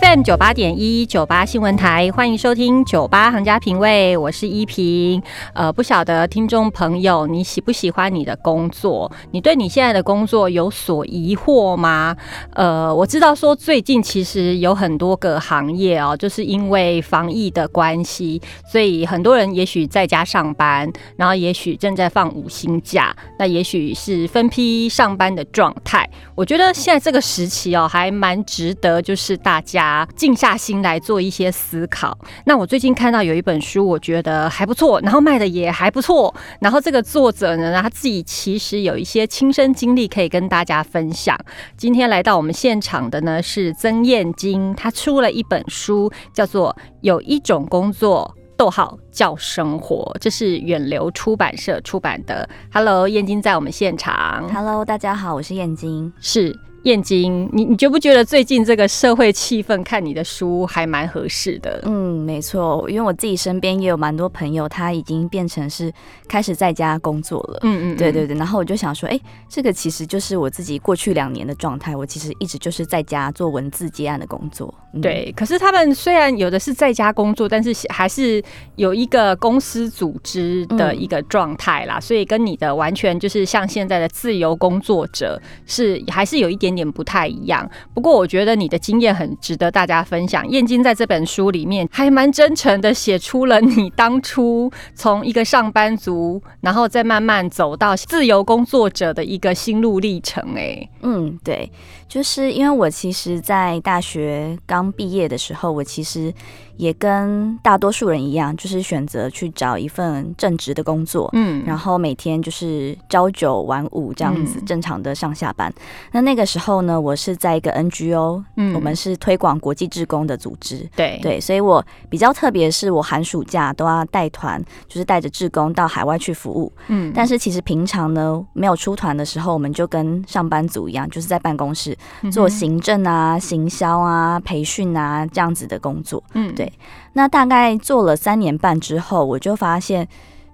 [0.00, 5.22] FM 九八点一九八新闻台，欢迎收听九八行家品味，我是依萍。
[5.52, 9.12] 呃，不晓得听众朋友，你喜不喜欢你的工作？
[9.30, 12.16] 你对你现在的工作有所疑惑吗？
[12.54, 26.08] 呃，我知道说最近其实有很多个行业哦，就是因为防疫的关系，所以很多人也许在家上班，然后也许正在放五星假，那也许是分批上班的状态。
[26.34, 29.83] 我觉得现在这个时期哦，还蛮值得，就是大家。
[29.84, 32.16] 家静下心来做一些思考。
[32.46, 36.34] 那我最近看到有一本书，我觉得还不错，然后卖的也还不错。
[36.60, 41.38] 然后这个作者呢，他自己其实有一些亲身经历可以跟大家分享。
[41.76, 52.48] 今天来到我们现场的呢是曾燕晶，他出了一本书，叫做《有一种工作，逗号叫生活》，这是远流出版社出版的。
[52.72, 54.48] Hello，燕晶在我们现场。
[54.52, 56.12] Hello，大家好，我是燕晶。
[56.20, 56.58] 是。
[56.84, 61.80] 燕京，你你觉不觉得最近这个社会气氛，看你的书还蛮合适的？
[61.84, 65.90] 嗯，没错，因为我自己身边也有蛮多朋友，他已经变成是
[66.28, 67.60] 开始在家工作了。
[67.62, 68.36] 嗯嗯，对对对。
[68.36, 69.18] 然后我就想说，哎，
[69.48, 71.96] 这个其实就是我自己过去两年的状态。
[71.96, 74.72] 我其实一直就是在家做文字接案的工作。
[75.00, 78.44] 对，可是他们虽然有的是在家工作，但是还是
[78.76, 86.73] 有一个公司组织的一个状态啦，所以跟你的完全就是像现在的自由工作者是还是有一点。
[86.74, 90.48] 点不太一样，不过我觉得你的经验很值得大家分享。
[90.48, 100.42] 燕京在这本书里面还蛮真诚的，写出了你当初从一个上班族，然后再慢慢走到自由工作者的一个心路历程。
[100.56, 101.70] 哎，嗯，对，
[102.14, 106.32] 就是因为我其实，在大学刚毕业的时候，我其实。
[106.76, 115.72] 也跟大多数人一样，就是选择去找一份正职的工作，嗯，然后每天就是朝九晚五这样子正常的上下班。
[116.10, 121.16] 那那个时候呢，我是在一个 NGO，嗯，我们是推广国际志工的组织，对。
[121.22, 131.96] 对，所以我比较特别，是我寒暑假都要带团，就是带着志工到海外去服务，嗯，但是其实平常呢，没有出团的时候，我们就跟上班族一样，就是在办公室
[132.30, 136.72] 做行政啊、行销啊、培训啊这样子的工作，嗯，对。
[137.12, 140.08] 那大概做了三年半之后，我就发现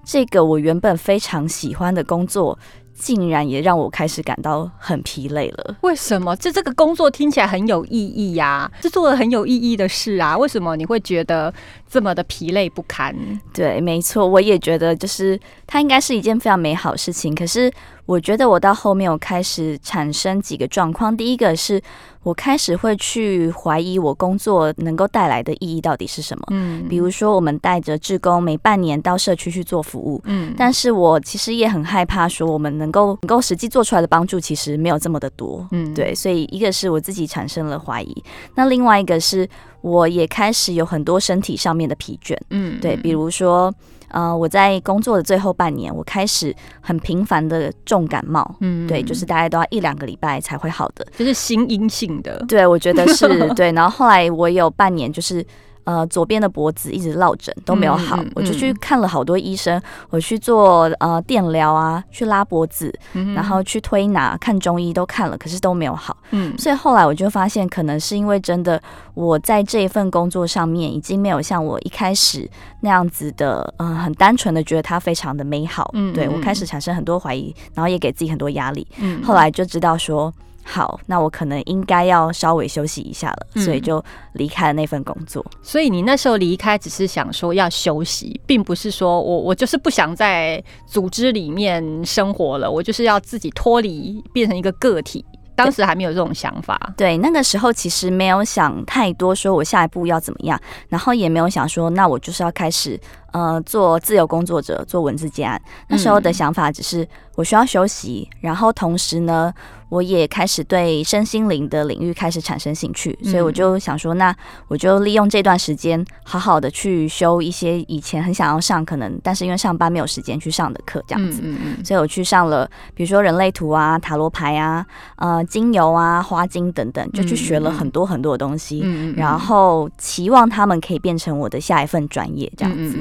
[0.04, 2.58] 这个我原本非常喜欢的工作，
[2.92, 5.76] 竟然也让我开始感到很疲累了。
[5.80, 6.36] 为什么？
[6.36, 11.52] 这这个工作听起来很有意义呀，是做了很有意义的事啊，为什么你会觉得
[11.88, 13.14] 这么的疲累不堪？
[13.54, 17.72] 对，没错，我也觉得就是它应该是一件非常美好的事情，可是。
[18.10, 21.80] 我觉得我到后面我开始产生几个状况，第一个是
[22.24, 26.44] 我开始会去怀疑我工作能够带来的意义到底是什么。
[26.50, 35.64] 嗯，比如说我们带着志工每半年到社区去做服务，嗯，但是我其实也很害怕说我们能够能够实际做出来的帮助其实没有这么的多。
[35.70, 38.24] 嗯，对，所以一个是我自己产生了怀疑，
[38.56, 39.48] 那另外一个是
[39.82, 42.36] 我也开始有很多身体上面的疲倦。
[42.50, 43.72] 嗯，对，比如说。
[44.10, 53.72] 呃，我在工作的最后半年，我开始很频繁的重感冒，嗯，对，就是大概都要一两个礼拜才会好的，就是心阴性的，对，我觉得是 对。
[53.72, 55.44] 然后后来我有半年就是。
[55.90, 62.96] 呃，左边的脖子一直落枕都没有好，我就去看了好多医生，我去做呃电疗啊，去拉脖子，
[63.34, 66.16] 然后去推拿，看中医都看了，可是都没有好。
[66.30, 68.80] 嗯，所以后来我就发现，可能是因为真的
[69.14, 72.48] 我在这一份工作上面已经没有像我一开始
[72.82, 75.90] 那样子的，嗯，很单纯的觉得它非常的美好。
[75.94, 78.86] 嗯，对我开始产生很多怀疑，然后也给自己很多压力。
[78.98, 80.32] 嗯，后来就知道说。
[80.70, 84.02] 好，那我可能应该要稍微休息一下了，所以就
[84.34, 85.44] 离开了那份工作。
[85.62, 95.24] 所以你那时候离开，只是想说要休息，并不是说我我就是不想在组织里面生活了，我就是要自己脱离，变成一个个体。
[95.56, 96.94] 当时还没有这种想法。
[96.96, 102.98] 对，那个时候其实没有想太多，说我下一步要怎么样，然后也没有想说，那我就是要开始。
[103.32, 107.06] 呃，做自由工作者，做文字接案，那时候的想法只是
[107.36, 109.54] 我需要休息，然后同时呢，
[109.90, 114.34] 我也开始对身心灵的领域开始产生兴趣，所以我就想说，那
[114.68, 121.42] 我就利用这段时间，好好的去修一些以前很想要上，可能但是因为上班没有时间去上的课，这样子，
[121.84, 128.84] 所以我去上了，比如说人类图啊、塔罗牌啊、呃精油啊、花精等等，就去学了很多很多的东西，
[129.16, 132.96] 然后期望他们可以变成我的下一份专业，这样子。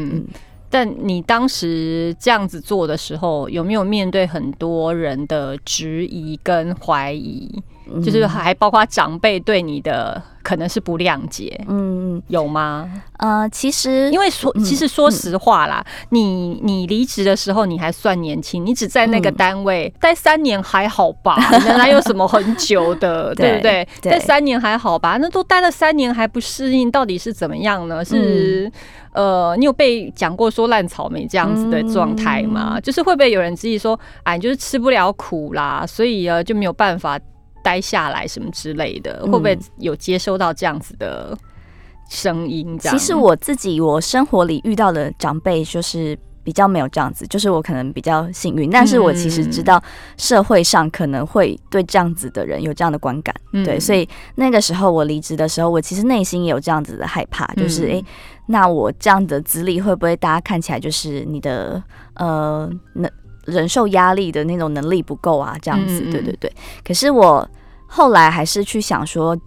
[0.69, 7.49] 但你当时这样子做的时候，有没有面对很多人的质疑跟怀疑？
[8.03, 12.89] 就是还包括长辈对你的可能是不谅解，嗯，有吗？
[13.17, 21.35] 呃，其实因为说，其实说实话啦，你你离职的时候你还算年轻，你只在那个单位待三年还好吧？
[21.77, 23.87] 哪有什么很久的，对不对？
[24.01, 25.17] 待三年还好吧？
[25.19, 28.03] 那都待了三年还不适应，到底是怎么样呢？
[28.03, 28.71] 是
[29.11, 32.79] 呃，你有被讲过说烂草莓这样子的状态吗？
[32.79, 37.19] 就是会不会有人质疑说，哎，就是吃不了苦啦，所以呃就没有办法
[37.63, 39.21] 待下来什么之类的？
[39.25, 41.37] 会不会有接收到这样子的？
[42.11, 49.79] 声音，其实我自己我生活里遇到的长辈就是比较没有这样子，就是我可能比较幸运，但是我其实知道
[50.17, 58.03] 社会上可能会对这样子的人有这样的观感，对，所以那个时候我离职的时候，我其实内心也有这样子的害怕，就是诶，
[58.47, 61.79] 那我这样的资历会不会大家看起来就是你的
[62.15, 63.07] 呃能
[63.49, 65.55] 忍受压力的那种能力不够啊？
[65.61, 66.51] 这样子，对对对。
[66.85, 67.47] 可是我
[67.87, 69.37] 后来还是去想说。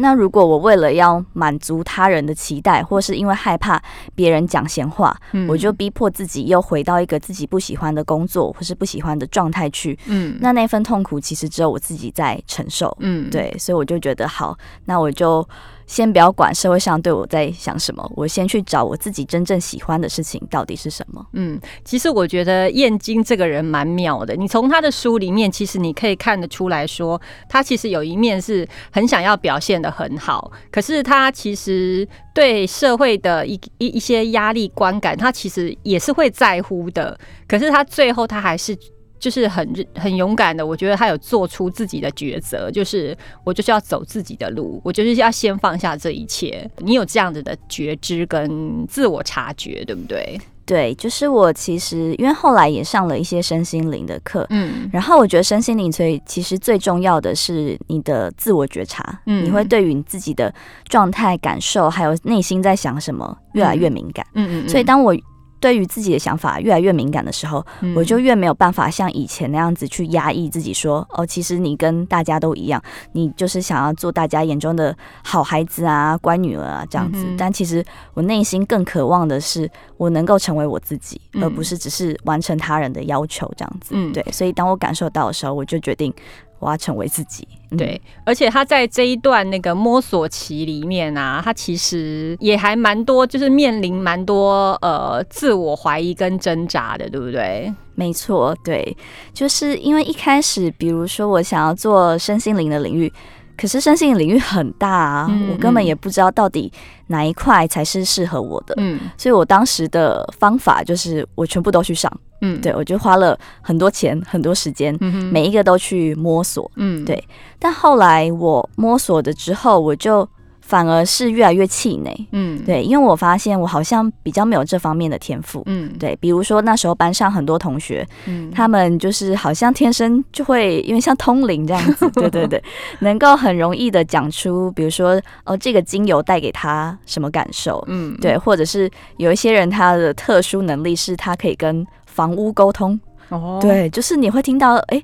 [0.00, 3.82] 那如果我为了要满足他人的期待，或是因为害怕
[4.14, 5.12] 别人讲闲话，
[5.48, 15.44] 我就逼迫自己又回到一个自己不喜欢的工作或是不喜欢的状态去，嗯，那那份痛苦其实只有我自己在承受，嗯，对，所以我就觉得好，那我就。
[15.88, 21.26] 先不要管社会上对我在想什么，我先去找我自己真正喜欢的事情到底是什么。
[21.32, 24.36] 嗯，其实我觉得燕京这个人蛮妙的。
[24.36, 37.18] 你从他的书里面，其实你可以看得出来说，他其实有一面是很想要表现的很好，可是他其实对社会的一一一些压力观感，他其实也是会在乎的。
[37.48, 38.76] 可是他最后他还是。
[39.18, 46.68] 就是很很勇敢的，我觉得他有做出自己的抉择，就是我就是要走自己的路，我就是要先放下这一切。
[46.78, 50.40] 你有这样子的觉知跟自我察觉，对不对？
[50.64, 60.52] 对，就是我其实因为后来也上了一些身心灵的课，嗯，然后我觉得身心灵所以其实最重要的是你的自我觉察，嗯，你会对于你自己的
[60.84, 65.16] 状态、感受，还有内心在想什么越来越敏感，嗯嗯，所以当我。
[65.60, 67.64] 对于自己的想法越来越敏感的时候，
[67.94, 72.82] 我就越没有办法像以前那样子去压抑自己，说哦，其实你跟大家都一样，
[73.12, 77.26] 你就是想要做大家眼中的好孩子啊、乖女儿啊这样子。
[77.36, 77.84] 但其实
[78.14, 83.94] 我内心更渴望的是，我能够成为我自己，而不是只是完成他人的要求这样子。
[84.12, 86.12] 对，所以当我感受到的时候，我就决定。
[86.58, 87.46] 我要成为自己，
[87.76, 97.72] 对，而且他在这一段那个摸索期里面啊，他其实也还蛮多，就是面临蛮多呃自我怀疑跟挣扎的，对不对？
[97.94, 98.96] 没错，对，
[99.32, 103.12] 就是因为一开始，比如说我想要做身心灵的领域。
[103.60, 106.72] 可是身心灵领域很大啊，我根本也不知道到底
[107.08, 108.74] 哪一块才是适合我的。
[108.76, 112.08] 嗯，所以我当时的方法就是我全部都去上。
[112.40, 114.96] 嗯，对我就花了很多钱、很多时间，
[115.32, 116.70] 每一个都去摸索。
[116.76, 117.22] 嗯，对。
[117.58, 120.28] 但后来我摸索的之后，我就。
[120.60, 132.62] 反而是越来越气馁，嗯，对，因为我发现我好像比较没有这方面的天赋，嗯，对，比如说那时候班上很多同学，嗯，他们就是好像天生就会，因为像通灵这样子，对对对，
[132.98, 141.82] 能够很容易的讲出，比如说哦，这个精油带给他什么感受，嗯，对，或者是有一些人他的特殊能力是他可以跟
[142.18, 142.98] 房屋沟通，
[143.28, 145.00] 哦，对，就是你会听到，哎。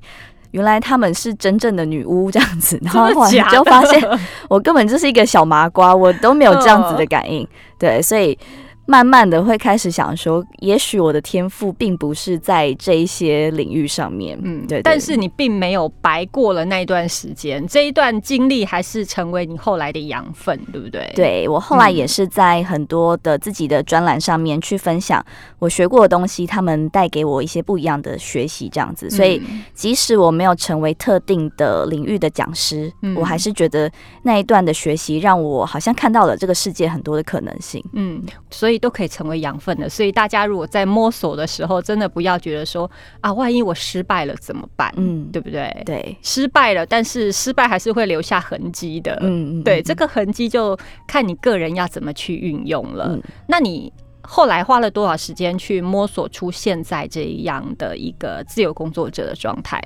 [0.51, 4.01] 原来他们是真正的女巫这样子，然后后来就发现
[4.47, 7.45] 我根本就是一个小麻瓜，我都没有这样子的感应，
[7.77, 8.37] 对，所以。
[8.87, 14.79] 慢慢的会开始想说，也许我的天赋并不是在这一些领域上面，嗯，对。
[14.83, 21.11] 但是你并没有白过了那一段时间，这一段经历还是成为你后来的养分，对不对？
[21.15, 25.25] 对我后来也是在很多的自己的专栏上面去分享
[25.57, 29.09] 我学过的东西，他们带给我一些不一样的学习，这样子。
[29.09, 29.41] 所以
[29.73, 37.83] 即使我没有成为特定的领域的讲师，我还是觉得那一段的学习让我好像看到了这个世界很多的可能性。
[37.93, 38.74] 嗯，所以。
[38.77, 42.89] 都可以成为养分的，所以大家如果在摸索的时候，真的不要觉得说
[43.21, 44.93] 啊，万一我失败了怎么办？
[44.97, 45.69] 嗯，对不对？
[45.85, 49.17] 对，失败了，但是失败还是会留下痕迹的。
[49.21, 50.77] 嗯嗯，对，这个痕迹就
[51.07, 53.17] 看你个人要怎么去运用了。
[53.47, 53.91] 那你
[54.21, 59.81] 后来花了多少时间去摸索出现在这样的一个自由工作者的状态？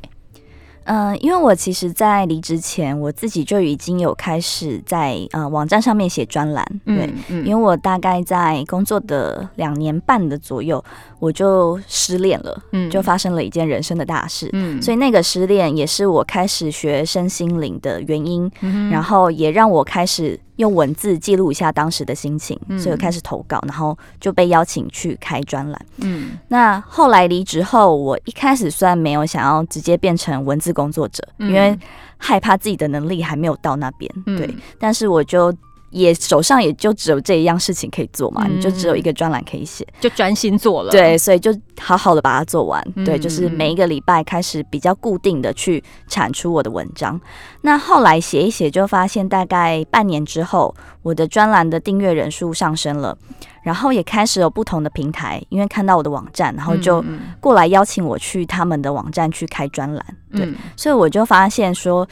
[0.90, 7.08] 嗯，因为我其实，在离职前，我自己就已经有开始在呃网站上面写专栏，对，
[7.46, 10.84] 因为我大概在工作的两年半的左右，
[11.20, 18.52] 我就失恋了，嗯，就发生了一件人生的大事，嗯，所以那个失恋也是我开始学身心灵的原因，
[18.92, 20.40] 然后也让我开始。
[20.60, 25.86] 用文字记录一下当时的心情，所以开始投稿，然后就被邀请去开专栏。
[25.98, 31.78] 嗯，那后来离职后，我一开始虽然没有想要直接变成文字工作者，嗯因为
[32.18, 34.12] 害怕自己的能力还没有到那边。
[34.26, 35.54] 嗯对，但是我就
[35.92, 39.88] 也手上也就只有这一样事情可以做嘛，嗯你就只有一个专栏可以写。
[40.00, 40.92] 就专心做了。
[40.92, 42.86] 对，所以就好好的把它做完。
[42.96, 47.20] 嗯对，就是每一个礼拜开始比较固定的去产出我的文章。
[47.62, 53.18] 那后来写一写，就发现大概半年之后，我的专栏的订阅人数上升了，
[53.64, 60.06] 然后也开始有不同的平台，因为看到我的网站，然后就嗯过来邀请我去他们的网站去开专栏。
[60.32, 62.08] 对，嗯所以我就发现说。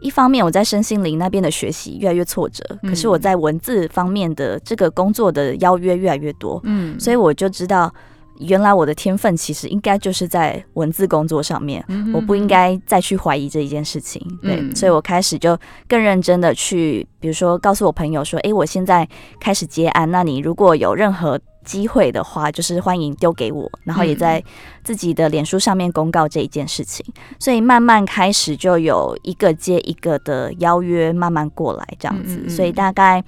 [0.00, 2.90] 一方面我在身心灵那边的学习越来越挫折，嗯。
[2.90, 6.98] 可是我在文字方面的这个工作的邀约越来越多，嗯。
[7.00, 7.92] 所以我就知道，
[8.38, 12.12] 原来我的天分其实应该就是在文字工作上面，嗯。
[12.12, 14.20] 我不应该再去怀疑这一件事情。
[14.42, 14.76] 对，嗯。
[14.76, 19.08] 所以我开始就更认真的去，比如说告诉我朋友说，诶，我现在
[19.40, 24.42] 开始接案，那你如果有任何机会的话，就是欢迎丢给我，然后也在
[24.82, 27.04] 自己的脸书上面公告这一件事情，
[27.38, 32.50] 所以慢慢开始就有一个接一个的邀约慢慢过来这样子，嗯嗯嗯。
[32.50, 33.22] 所以大概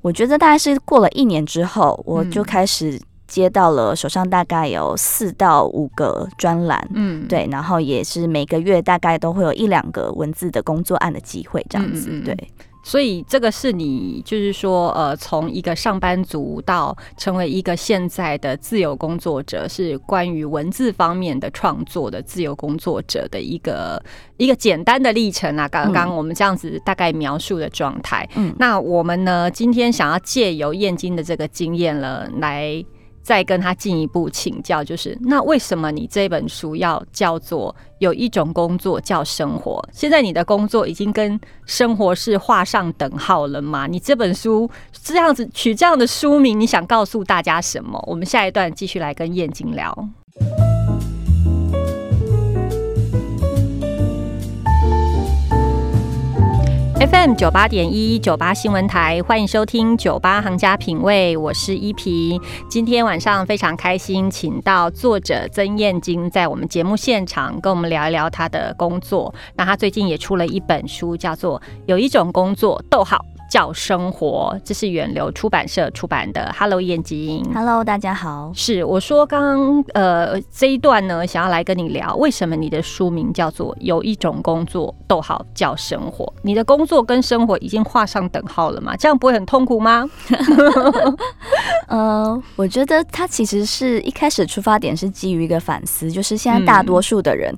[0.00, 6.88] 我觉得大概是过了一年之后，我就嗯开始接到了手上大概有四到五个专栏。
[6.94, 12.20] 嗯，对，然后也是每个月大概都会有一两个文字的工作案的机会，这样子。
[12.24, 12.36] 对，
[12.82, 24.02] 所以这个是你就是说，呃，从一个上班族到成为一个现在的自由工作者，是关于文字方面的创作的自由工作者的一个
[24.36, 25.68] 一个简单的历程啊。
[25.68, 32.84] 刚刚我们这样子大概描述的状态，嗯，那我们呢，今天想要借由燕京的这个经验了，来
[33.22, 39.82] 再跟他进一步请教，就是那为什么你这本书要叫做有一种工作叫生活？
[39.92, 43.86] 现在你的工作已经跟生活是画上等号了吗？
[43.86, 48.02] 你这本书这样子取这样的书名，你想告诉大家什么？
[48.06, 49.96] 我们下一段继续来跟燕京聊。
[57.10, 62.40] FM 九八点一九八新闻台，欢迎收听九八行家品味，我是依萍。
[62.68, 69.34] 今天晚上非常开心，请到作者曾燕京在我们节目现场跟我们聊一聊他的工作。
[69.56, 73.18] 那他最近也出了一本书，叫做《有一种工作，逗号
[73.52, 76.50] 叫生活》，这是远流出版社出版的。
[76.58, 77.44] Hello，燕京。
[77.52, 78.50] Hello，大家好。
[78.54, 86.32] 是我说刚刚呃这一段呢，想要来跟你聊，为什么你的书名叫做有一种工作，逗号叫生活？
[86.40, 88.96] 你的工作跟生活已经画上等号了吗？
[88.96, 90.08] 这样不会很痛苦吗？
[91.88, 97.54] 呃，我觉得它其实是一开始出发点是基于一个反思，就是现在大多数的人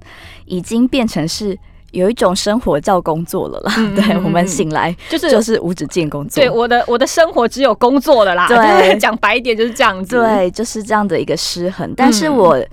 [0.46, 1.56] 已经变成是
[1.94, 3.72] 有一种生活叫工作了啦。
[3.78, 6.42] 嗯 对嗯我们嗯醒来就是就是无止境工作。
[6.42, 11.92] 对我的我的生活只有工作了啦，对讲白一点就是这样子。，对，就是这样的一个失衡。
[11.96, 12.64] 但是嗯我、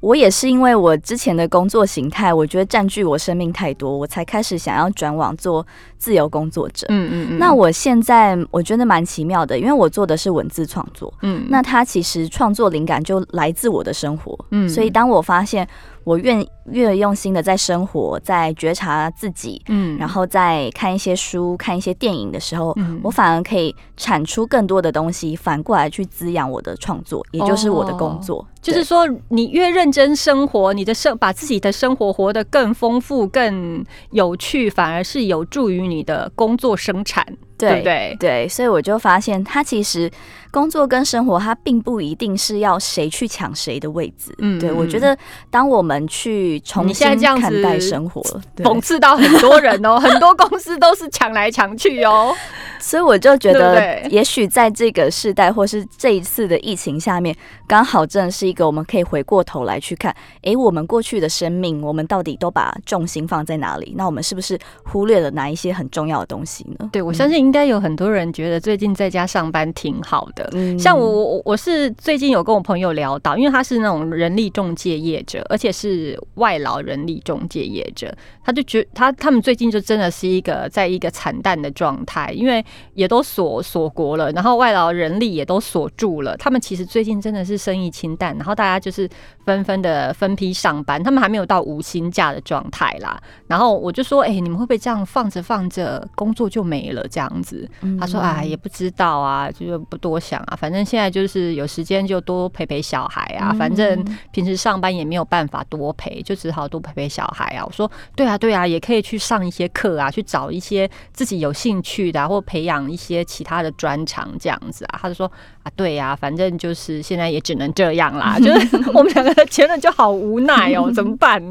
[0.00, 5.66] 我也是因为我之前的工作形态，我觉得占据我生命太多，我才开始想要转往做
[5.98, 6.86] 自由工作者。
[6.88, 14.38] 嗯嗯嗯，那我现在我觉得蛮奇妙的，因为我做的是文字创作，嗯那它其实创作灵感就来自我的生活。
[14.52, 15.68] 嗯所以当我发现
[16.04, 28.46] 我越越用心的在生活，在觉察自己，嗯然后在看一些书、看一些电影的时候，嗯我反而可以产出更多的东西，反过来去滋养我的创作，也就是我的工作。
[28.62, 37.24] 就是说，你越认真生活，你的生把自己的生活活得更丰富、更有趣，反而是有助于你的工作生产，
[37.56, 38.16] 对对不对？
[38.20, 40.10] 对，所以我就发现，它其实
[40.50, 44.30] 工作跟生活，它并不一定是要谁去抢谁的位置。
[44.30, 45.16] 对嗯对我觉得，
[45.50, 47.06] 当我们去重新
[47.40, 48.22] 看待生活，
[48.54, 52.34] 对讽刺到很多人哦， 很多公司都是抢来抢去哦。
[52.80, 63.92] 所以我就觉得对，也许在这个时代，或是这一次的疫情下面，刚好正是一个我们可以回过头来去看，诶，我们过去的生命，我们到底都把重心放在哪里？
[63.98, 66.88] 那我们是不是忽略了哪一些很重要的东西呢？
[66.90, 70.39] 对，我相信应该有很多人觉得最近在家上班挺好的。
[70.52, 89.08] 嗯像我，我我是最近有跟我朋友聊到，因为他是那种人力中介业者，而且是外劳人力中介业者，他就觉他他们最近就真的是一个在一个惨淡的状态，因为也都锁锁国了，然后外劳人力也都锁住了，他们其实最近真的是生意清淡，然后大家就是
[89.44, 93.20] 纷纷的分批上班，他们还没有到无薪假的状态啦。
[93.46, 97.68] 然后我就说，哎、你们会不会这样放着放着工作就没了这样子？
[97.82, 115.30] 嗯他说：“哎，也不知道啊，就是不多想啊，反正现在就是有时间就多陪陪小孩啊，嗯反正平时上班也没有办法多陪，就只好多陪陪小孩啊。”我说：“对啊，对啊，也可以去上一些课啊，去找一些自己有兴趣的、啊，或培养一些其他的专长这样子啊。”他就说
[115.64, 121.42] ：“啊，对呀、反正就是现在也只能这样啦。”就是 我们两个的前任就好无奈哦，怎么办？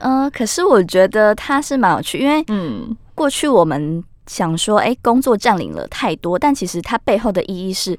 [0.00, 7.98] 嗯， 可是我觉得他是蛮有趣，因为嗯过去我们想说，哎、工作占领了太多，但其实它背后的意义是。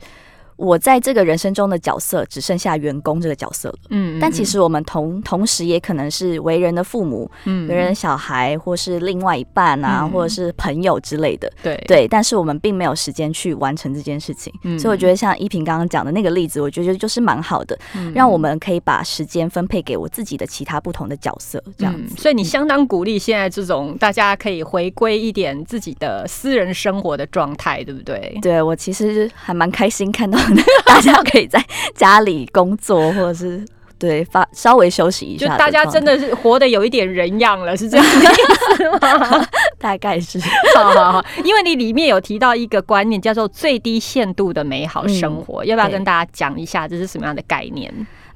[0.62, 11.51] 我在这个人生中的角色只剩下员工这个角色了，嗯，但其实我们同同时也可能是为人的父母、嗯为人的小孩，或是另外一半啊，嗯或者是朋友之类的。
[11.63, 22.13] 对对，但是我们并没有时间去完成这件事情，嗯所以我觉得像依萍刚刚讲的那个例子，我觉得就是蛮好的，嗯让我们可以把时间分配给我自己的其他不同的角色，这样子。
[22.13, 28.38] 嗯所以你相当鼓励现在这种大家可以回归一点自己的私人生活的状态，对不对？
[28.44, 30.38] 对我其实还蛮开心看到
[30.86, 31.63] 大家可以在
[31.96, 33.63] 家里工作，或者是
[33.98, 39.48] 对发稍微休息一下，就大家真的是活得有一点人样了，是这样的 意思吗？
[39.79, 40.39] 大概是
[40.75, 47.91] 好好好，因为你里面有提到一个观念，叫做最低限度的美好生活，要不要跟大家讲一下这是什么样的概念？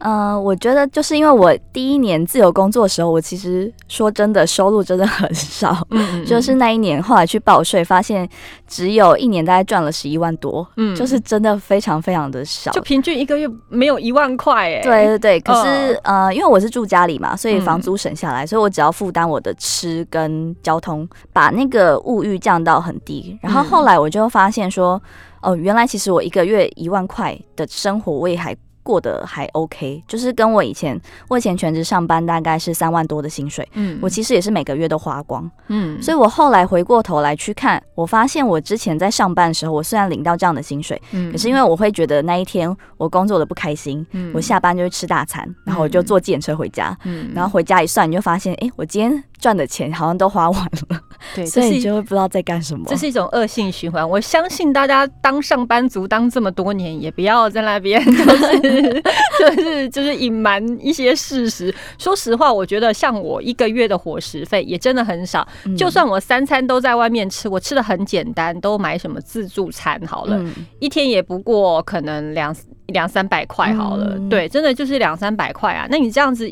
[0.05, 8.29] 呃，我觉得就是因为我第一年自由工作的时候，我其实说真的收入真的很少，嗯就是那一年后来去报税，发现
[8.67, 12.71] 只有一年大概赚了十一万多，嗯就是真的非常非常的少。
[12.71, 23.35] 就平均一个月没有一万块，哎，对对对，可是、呃，因为我是住家里嘛，所以嗯房租省下来，所以我只要负担我的吃跟交通，把那个物欲降到很低。
[23.41, 25.01] 然后嗯后来我就发现说，
[25.41, 28.55] 哦、原来其实我一个月一万块的生活，我也还。
[28.85, 35.99] 过得还 OK，就是跟我以前，我以前全职上班大概是三万多的薪水，嗯我其实也是每个月都花光，嗯。
[35.99, 47.31] 所以我后来回过头来去看，我发现我之前在上班的时候，我虽然领到这样的薪水，嗯可是因为我会觉得那一天我工作的不开心，嗯我下班就去吃大餐，然后我就坐计程车回家，嗯。
[47.33, 50.99] 然后回家一算，你就发现，哎、我今天赚的钱好像都花完了，
[51.35, 52.85] 对，所以你就会不知道在干什么。
[52.87, 54.07] 这是一种恶性循环。
[54.09, 59.03] 我相信大家当上班族当这么多年，也不要在那边 就是
[59.39, 61.73] 就是就是隐瞒一些事实。
[61.97, 72.55] 说实话，我觉得像我一个月的伙食费也真的很少，嗯就算我三餐都在外面吃，我吃的很简单，都买什么自助餐好了，嗯一天也不过可能两
[72.87, 75.87] 两三百块好了，嗯对，真的就是两三百块啊。
[75.89, 76.51] 那你这样子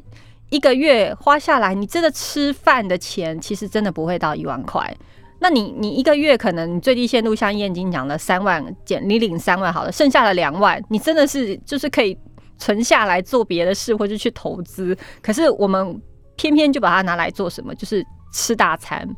[0.53, 4.95] 一个月花下来，你真的吃饭的钱其实真的不会到一万块。
[5.39, 12.15] 那你你一个月可能你最低限度像燕京讲了三万减，你领三万好了，剩下的两万，你真的是就是可以
[12.59, 14.95] 存下来做别的事或者去投资。
[15.23, 15.99] 可是我们
[16.35, 17.73] 偏偏就把它拿来做什么？
[17.73, 19.09] 就是吃大餐、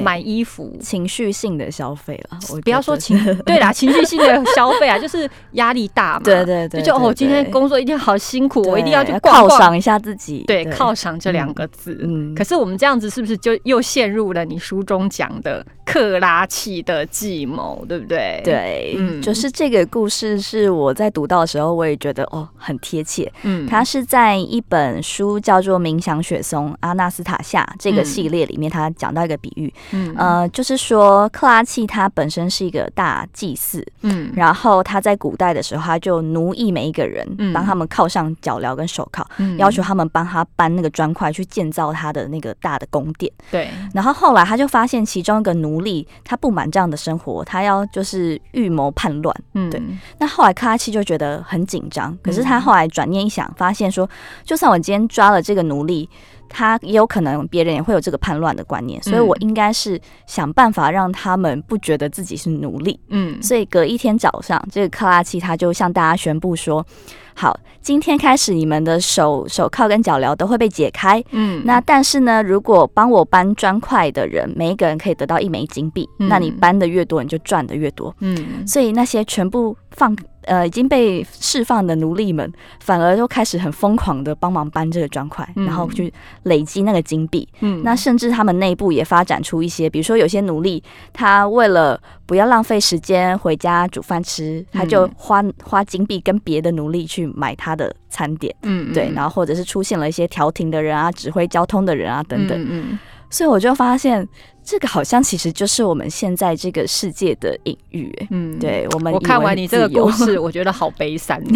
[0.00, 6.20] 买衣服，情绪性的消费了，我不要说情， 对啦，情绪性的消费啊， 就是压力大嘛。
[6.24, 9.12] 对对对，就哦，今天工作一定好辛苦，我一定要去。
[9.12, 10.44] 犒赏一下自己。
[10.46, 11.98] 对，犒赏这两个字。
[12.02, 23.30] 嗯可是我们这样子是不是就又陷入了你书中讲的克拉契的计谋，对不对？，对，嗯就是这个故事是我在读到的时候，我也觉得哦很贴切。
[23.42, 30.14] 嗯它是在一本书叫做《冥想雪松阿纳斯塔夏》这个嗯系列里面，他讲到一个比喻，嗯。
[30.16, 34.32] 呃，就是说克拉契他本身是一个大祭司，嗯。
[34.34, 37.52] 然后他在古代的时候，他就奴役每一个人，嗯。
[37.52, 39.58] 帮他们铐上脚镣跟手铐，嗯。
[39.58, 43.30] 要求他们帮他搬那个砖块去建造他的那个大的宫殿。
[43.50, 49.34] 对，然后后来他就发现其中一个奴隶他不满这样的生活，他要就是预谋叛乱。
[49.54, 49.68] 嗯。
[49.68, 49.82] 对。
[50.18, 54.08] 那后来克拉契就觉得很紧张，可是他后来转念一想，发现说，
[54.44, 56.08] 就算我今天抓了这个奴隶，
[56.52, 63.00] 他也有可能别人也会有这个叛乱的观念，所以我应该是想办法让他们不觉得自己是奴隶。
[63.08, 66.86] 嗯所以隔一天早上，这个克拉奇他就向大家宣布说
[67.34, 71.24] ：“好，今天开始你们的手手铐跟脚镣都会被解开。
[71.30, 78.14] 嗯那但是呢，如果帮我搬砖块的人，每一个人可以得到一枚金币，嗯那你搬的越多，你就赚的越多。
[78.20, 82.50] 嗯所以那些全部放呃已经被释放的奴隶们，
[82.80, 85.64] 反而都开始很疯狂的帮忙搬这个砖块，嗯。
[85.66, 86.12] 然后去
[86.44, 87.48] 累积那个金币。
[87.60, 87.82] 嗯。
[87.82, 95.14] 那甚至他们内部也发展出一些，比如说有些奴隶，他为了不要浪费时间回家煮饭吃，他就嗯。
[95.16, 98.54] 花花金币跟别的奴隶去买他的餐点。
[98.62, 102.98] 嗯对，然后或者是出现了一些调停的人啊、指挥交通的人啊等等，嗯嗯
[103.32, 104.28] 所以我就发现
[104.62, 108.14] 这个好像其实就是我们现在这个世界的隐喻。
[108.18, 111.40] 欸嗯，对我们看完你这个故事， 我觉得好悲伤。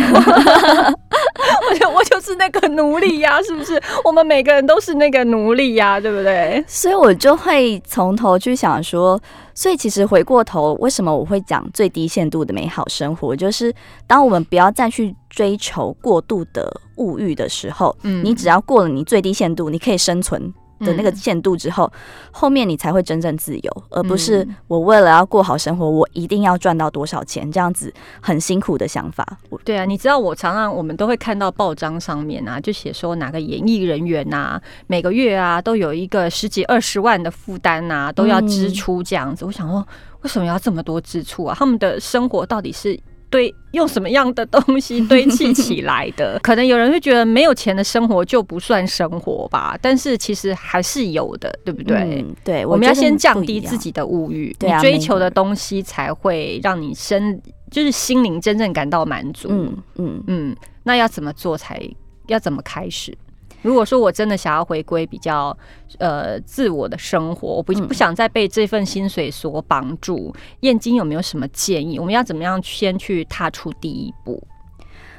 [1.68, 3.80] 我就我就是那个奴隶呀、是不是？
[4.04, 6.64] 我们每个人都是那个奴隶呀、对不对？
[6.66, 9.20] 所以我就会从头去想说，
[9.54, 13.36] 所以其实回过头，为什么我会讲最低限度的美好生活？
[13.36, 13.72] 就是
[14.06, 21.90] 当我们不要再去追求过度的物欲的时候，嗯你只要过了你最低限度，你可以生存的那个限度之后，
[22.30, 29.26] 后面你才会真正自由，而不是我为了要过好生活，我一定要赚到多少钱这样子很辛苦的想法。
[29.64, 39.44] 对啊，你知道我常常我们都会看到报章上面啊，就写说哪个演艺人员呐，每个月啊都有一个十几二十万的负担呐，都要支出这样子。
[39.44, 39.86] 我想说，
[40.22, 41.54] 为什么要这么多支出啊？
[41.58, 42.98] 他们的生活到底是？
[43.30, 46.38] 堆用什么样的东西堆砌起来的？
[46.42, 52.24] 可能有人会觉得没有钱的生活就不算生活吧，但是其实还是有的，对不对？
[52.44, 59.48] 对，我们要先降低自己的物欲，你追求的东西才会让你身就是心灵真正感到满足。
[59.50, 61.80] 嗯嗯嗯，那要怎么做才
[62.28, 63.16] 要怎么开始？
[63.62, 65.56] 如果说我真的想要回归比较
[65.98, 71.98] 呃自我的生活，我不不想再被这份薪水所绑住，燕京有没有什么建议？
[71.98, 74.42] 我们要怎么样先去踏出第一步？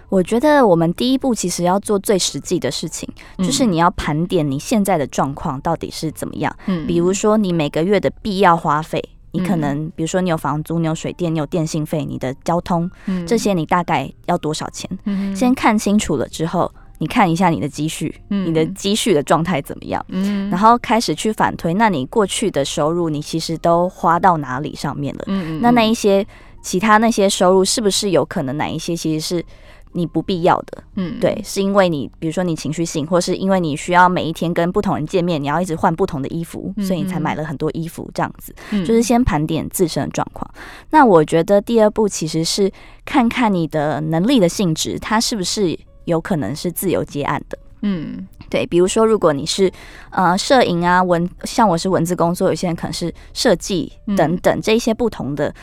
[0.09, 6.55] 我觉得我们第一步其实要做最实际的事情，就是你要盘点你现在的状况到底是怎么样。
[6.67, 12.89] 嗯，比如说你每个月的必要花费，你可能比如说你有房租、你有水电、你有电信费、你的交通，
[13.27, 14.89] 这些你大概要多少钱？
[15.03, 16.73] 嗯，先看清楚了之后。
[16.99, 20.03] 你看一下你的积蓄，你的积蓄的状态怎么样？
[20.09, 25.23] 嗯，然后开始去反推，那你过去的收入你其实都花到哪里上面了？
[25.27, 26.25] 嗯嗯，那那一些
[26.61, 29.45] 其他那些收入是不是有可能哪一些其实是
[29.93, 30.83] 你不必要的？
[30.95, 38.55] 嗯，对，是因为你比如说你情绪性，或是因为你需要每一天跟不同人见面，你要一直换不同的衣服，所以你才买了很多衣服这样子。
[38.71, 40.49] 就是先盘点自身的状况。
[40.89, 42.71] 那我觉得第二步其实是
[43.05, 45.77] 看看你的能力的性质，它是不是。
[46.07, 49.69] 有可能是自由接案的，嗯，对，比如说如果你是
[50.09, 55.53] 呃摄影啊文，像我是文字工作，有些人可能是设计等等这一些不同的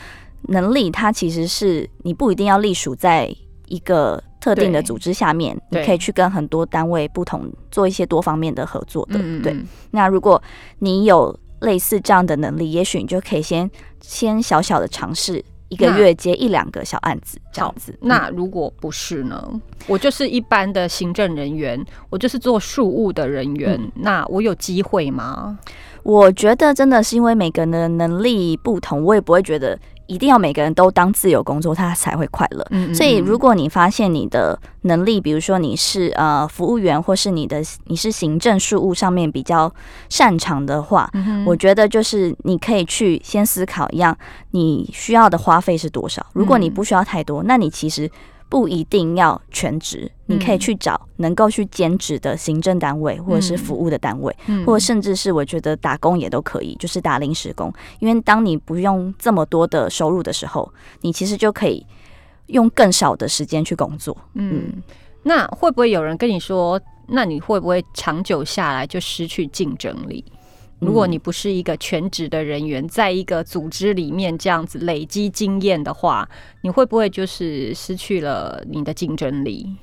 [0.43, 3.35] 能力，它其实是你不一定要隶属在
[3.67, 9.55] 一个特定的组织下面，你可以去跟很多单位不同做一些多方面的合作的，对。
[9.89, 10.39] 那如果
[10.77, 13.67] 你有类似这样的能力，也许你就可以先
[13.99, 15.43] 先小小的尝试。
[15.69, 19.61] 一个月接一两个小案子这样子，那如果不是呢？
[19.87, 25.57] 我就是一般的行政人员，我就是做事务的人员，那我有机会吗？
[26.03, 29.77] 我觉得真的是因为每个人的能力不同，我也不会觉得。
[30.07, 32.65] 一定要每个人都当自由工作，他才会快乐。
[32.93, 39.71] 所以，如果你发现你的能力，比如说你是呃服务员，或是你的你是行政事务上面比较
[40.09, 41.09] 擅长的话，
[41.45, 44.17] 我觉得就是你可以去先思考一样，
[44.51, 46.25] 你需要的花费是多少。
[46.33, 48.09] 如果你不需要太多，那你其实。
[48.47, 57.73] 不一定要全职，你可以去找能够去兼职的行政单位，或者是服务的单位，或者甚至是我觉得打工也都可以，就是打临时工。
[57.99, 61.85] 因为当你不用这么多的收入的时候，你其实就可以
[62.47, 64.15] 用更少的时间去工作。
[64.35, 64.71] 嗯，
[65.23, 70.23] 那会不会有人跟你说，那你会不会长久下来就失去竞争力？
[70.79, 76.27] 如果你不是一个全职的人员，在一个组织里面这样子累积经验的话，
[76.61, 79.73] 你会不会就是失去了你的竞争力？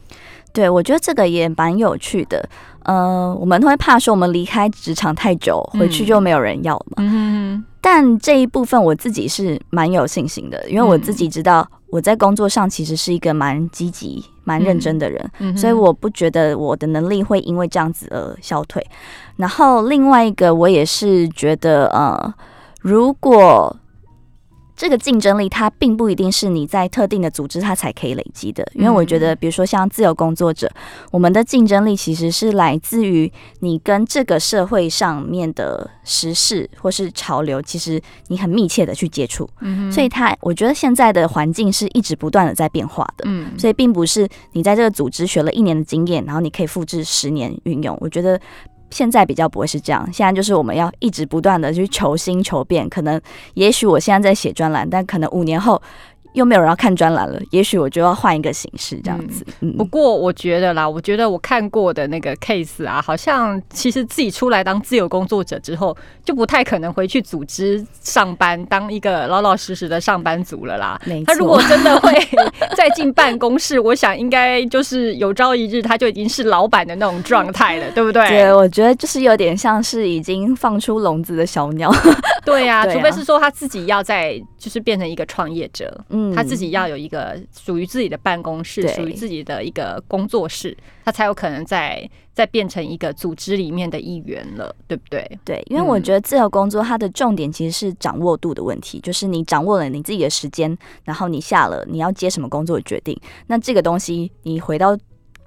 [0.53, 2.47] 对，我觉得这个也蛮有趣的。
[2.85, 6.97] 呃，我们会怕说我们离开职场太久，回去就没有人要嘛。
[6.99, 18.83] 嗯，但这一部分我自己是蛮有信心的，因为我自己知道我在工作上其实是一个蛮积极、蛮认真的人，所以我不觉得我的能力会因为这样子而消退。
[19.37, 22.35] 然后另外一个，我也是觉得，呃，
[22.81, 23.77] 如果。
[24.83, 30.69] 这个竞争力，它并不一定是你在特定的组织它才可以累积的，因为我觉得，比如说像自由工作者，
[31.13, 39.49] 我们的竞争力其实是来自于你跟这个社会上面的时事或是潮流，其实你很密切的去接触，
[39.93, 48.41] 所以它，我觉得现在的环境是一直不断的在变化的，嗯，所以并不是你在这个组织学了一年的经验，然后你可以复制十年运用，我觉得。
[48.93, 52.89] 现在比较不会是这样，现在就是我们要一直不断的去求新求变。
[52.89, 53.21] 可能，
[53.55, 55.83] 也许我现在在写专栏，但可能五年后。
[56.35, 59.45] 又没有人要看专栏了，也许我就要换一个形式这样子。
[59.77, 71.01] 不过我觉得啦，我觉得我看过的那个 case 啊，好像其实自己出来当自由工作者之后，就不太可能回去组织上班，当一个老老实实的上班族了啦。
[71.27, 72.13] 他如果真的会
[72.77, 78.27] 再进办公室，我想应该就是有朝一日他就已经是老板的那种状态了， 对不对？
[78.29, 81.93] 对，我觉得就是有点像是已经放出笼子的小鸟。
[82.45, 86.03] 对 呀，除非是说他自己要在就是变成一个创业者。
[86.09, 86.22] 嗯。
[86.35, 95.39] 他自己要有一个属于自己的办公室，属于自己的一个工作室，他才有可能在再变成一个组织里面的一员了，对不对？
[95.45, 104.99] 对，因为我觉得自由工作它的重点其实是掌握度的问题，就是你掌握了你自己的时间，然后你下了你要接什么工作的决定，那这个东西你回到。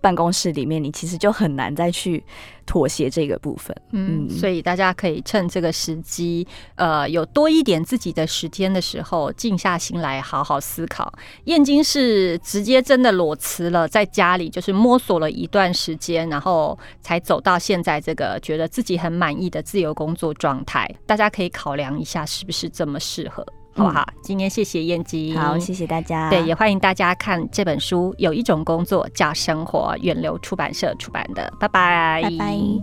[0.05, 2.23] 办公室里面，你其实就很难再去
[2.63, 3.75] 妥协这个部分。
[3.91, 11.11] 嗯，所以大家可以趁这个时机，呃，有多一点自己的时间的时候，静下心来好好思考。
[11.45, 20.87] 燕京是直接真的裸辞了，在家里就是摸索了一段时间，然后才走到现在这个觉得自己很满意的自由工作状态。
[21.07, 23.43] 大家可以考量一下，是不是这么适合。
[23.75, 24.07] 好不好？
[24.21, 26.29] 今天谢谢燕姬，好，谢谢大家。
[26.29, 28.15] 对，也欢迎大家看这本书。
[28.17, 31.51] 有一种工作叫生活，远流出版社出版的。
[31.59, 32.81] 拜拜，拜拜。